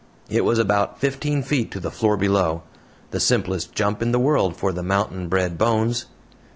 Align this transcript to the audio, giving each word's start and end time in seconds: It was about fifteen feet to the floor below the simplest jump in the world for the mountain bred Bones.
It 0.31 0.43
was 0.43 0.57
about 0.57 0.99
fifteen 0.99 1.43
feet 1.43 1.69
to 1.69 1.79
the 1.79 1.91
floor 1.91 2.17
below 2.17 2.63
the 3.11 3.19
simplest 3.19 3.75
jump 3.75 4.01
in 4.01 4.11
the 4.11 4.17
world 4.17 4.57
for 4.57 4.71
the 4.73 4.81
mountain 4.81 5.27
bred 5.27 5.59
Bones. 5.59 6.07